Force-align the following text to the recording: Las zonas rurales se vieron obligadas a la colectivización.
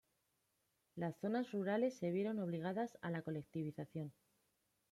Las 0.95 1.19
zonas 1.19 1.51
rurales 1.51 1.95
se 1.95 2.09
vieron 2.09 2.39
obligadas 2.39 2.97
a 3.03 3.11
la 3.11 3.21
colectivización. 3.21 4.11